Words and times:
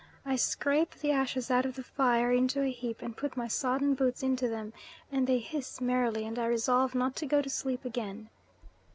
I 0.25 0.35
scrape 0.35 0.95
the 0.95 1.11
ashes 1.11 1.51
out 1.51 1.63
of 1.63 1.75
the 1.75 1.83
fire 1.83 2.31
into 2.31 2.63
a 2.63 2.71
heap, 2.71 3.03
and 3.03 3.15
put 3.15 3.37
my 3.37 3.47
sodden 3.47 3.93
boots 3.93 4.23
into 4.23 4.47
them, 4.47 4.73
and 5.11 5.27
they 5.27 5.37
hiss 5.37 5.79
merrily, 5.79 6.25
and 6.25 6.39
I 6.39 6.47
resolve 6.47 6.95
not 6.95 7.15
to 7.17 7.27
go 7.27 7.39
to 7.39 7.49
sleep 7.51 7.85
again. 7.85 8.29